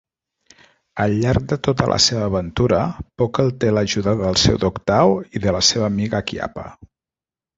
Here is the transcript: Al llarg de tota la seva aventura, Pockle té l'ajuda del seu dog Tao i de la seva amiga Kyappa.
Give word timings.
Al 1.03 1.11
llarg 1.23 1.43
de 1.51 1.57
tota 1.67 1.89
la 1.91 1.97
seva 2.05 2.23
aventura, 2.29 2.79
Pockle 3.21 3.53
té 3.63 3.69
l'ajuda 3.79 4.15
del 4.23 4.39
seu 4.47 4.59
dog 4.63 4.79
Tao 4.93 5.13
i 5.39 5.43
de 5.47 5.53
la 5.59 5.63
seva 5.71 5.87
amiga 5.91 6.23
Kyappa. 6.33 6.65